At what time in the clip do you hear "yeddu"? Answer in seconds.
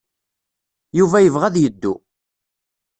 1.59-1.93